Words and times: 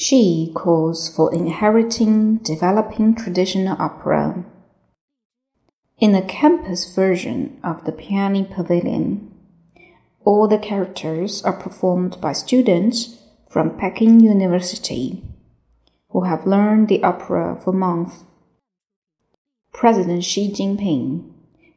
Xi 0.00 0.52
calls 0.54 1.08
for 1.08 1.34
inheriting 1.34 2.36
developing 2.36 3.16
traditional 3.16 3.76
opera. 3.80 4.44
In 5.98 6.12
the 6.12 6.22
campus 6.22 6.94
version 6.94 7.58
of 7.64 7.84
the 7.84 7.90
Peony 7.90 8.44
Pavilion, 8.44 9.34
all 10.24 10.46
the 10.46 10.56
characters 10.56 11.42
are 11.42 11.60
performed 11.60 12.20
by 12.20 12.32
students 12.32 13.16
from 13.50 13.76
Peking 13.76 14.20
University 14.20 15.24
who 16.10 16.22
have 16.22 16.46
learned 16.46 16.86
the 16.86 17.02
opera 17.02 17.60
for 17.64 17.72
months. 17.72 18.22
President 19.72 20.22
Xi 20.22 20.48
Jinping 20.48 21.28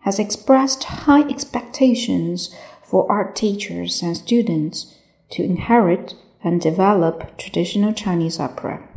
has 0.01 0.19
expressed 0.19 0.83
high 0.83 1.27
expectations 1.27 2.55
for 2.83 3.11
art 3.11 3.35
teachers 3.35 4.03
and 4.03 4.15
students 4.15 4.95
to 5.31 5.43
inherit 5.43 6.13
and 6.43 6.61
develop 6.61 7.37
traditional 7.37 7.93
Chinese 7.93 8.39
opera. 8.39 8.87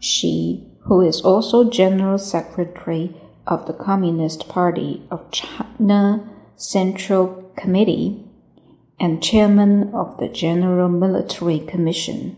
Xi, 0.00 0.66
who 0.84 1.00
is 1.00 1.20
also 1.20 1.68
General 1.68 2.18
Secretary 2.18 3.14
of 3.46 3.66
the 3.66 3.72
Communist 3.72 4.48
Party 4.48 5.02
of 5.10 5.30
China 5.30 6.28
Central 6.56 7.52
Committee 7.56 8.24
and 8.98 9.22
Chairman 9.22 9.94
of 9.94 10.18
the 10.18 10.28
Central 10.28 10.88
Military 10.88 11.58
Commission, 11.58 12.36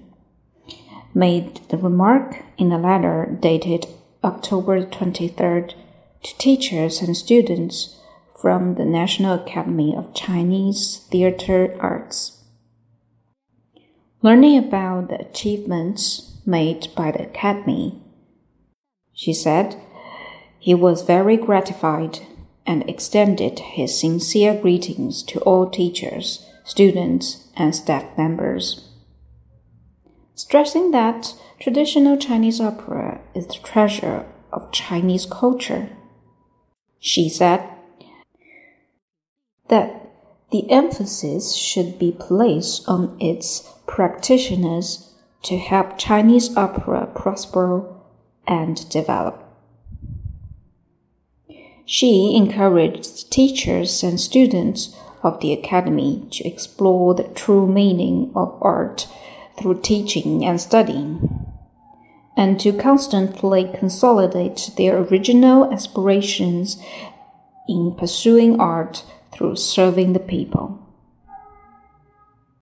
made 1.15 1.61
the 1.69 1.77
remark 1.77 2.43
in 2.57 2.73
a 2.73 2.79
letter 2.79 3.37
dated 3.41 3.87
October 4.25 4.85
23rd 4.85 5.75
to 6.23 6.39
teachers 6.39 7.01
and 7.01 7.17
students 7.17 8.01
from 8.41 8.77
the 8.77 8.85
National 8.85 9.35
Academy 9.35 9.95
of 9.95 10.15
Chinese 10.15 11.07
Theatre 11.11 11.77
Arts. 11.81 12.42
Learning 14.25 14.57
about 14.57 15.09
the 15.09 15.21
achievements 15.21 16.39
made 16.47 16.87
by 16.95 17.11
the 17.11 17.25
Academy, 17.25 18.01
Xi 19.15 19.35
said 19.35 19.77
he 20.61 20.75
was 20.75 21.03
very 21.03 21.37
gratified 21.37 22.21
and 22.65 22.89
extended 22.89 23.59
his 23.59 23.99
sincere 23.99 24.55
greetings 24.55 25.25
to 25.25 25.41
all 25.41 25.69
teachers, 25.69 26.47
students, 26.63 27.49
and 27.57 27.75
staff 27.75 28.17
members. 28.17 28.89
Stressing 30.37 30.93
that 30.93 31.35
traditional 31.59 32.17
Chinese 32.17 32.61
opera 32.61 33.21
is 33.35 33.49
the 33.49 33.59
treasure 33.65 34.25
of 34.53 34.71
Chinese 34.71 35.27
culture, 35.27 35.89
Xi 37.01 37.29
said 37.29 37.69
the 40.53 40.71
emphasis 40.71 41.57
should 41.57 41.99
be 41.99 42.13
placed 42.13 42.87
on 42.87 43.17
its 43.19 43.69
practitioners 43.87 45.15
to 45.43 45.59
help 45.59 45.99
Chinese 45.99 46.55
opera 46.57 47.07
prosper 47.15 47.91
and 48.47 48.89
develop. 48.91 49.43
Xi 51.87 52.37
encouraged 52.37 53.33
teachers 53.33 54.03
and 54.03 54.21
students 54.21 54.95
of 55.23 55.41
the 55.41 55.53
academy 55.53 56.27
to 56.31 56.47
explore 56.47 57.15
the 57.15 57.25
true 57.25 57.67
meaning 57.67 58.31
of 58.37 58.57
art 58.61 59.09
through 59.59 59.81
teaching 59.81 60.45
and 60.45 60.61
studying, 60.61 61.47
and 62.37 62.61
to 62.61 62.73
constantly 62.73 63.71
consolidate 63.79 64.71
their 64.77 64.99
original 64.99 65.73
aspirations 65.73 66.81
in 67.69 67.95
pursuing 67.97 68.61
art 68.61 69.05
through 69.33 69.57
serving 69.57 70.13
the 70.13 70.21
people. 70.21 70.82